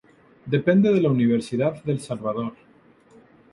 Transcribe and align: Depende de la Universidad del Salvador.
Depende 0.55 0.91
de 0.91 0.99
la 0.99 1.11
Universidad 1.11 1.83
del 1.83 1.99
Salvador. 2.01 2.53